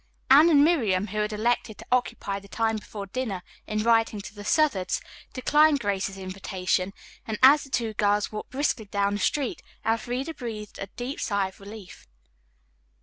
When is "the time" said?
2.39-2.77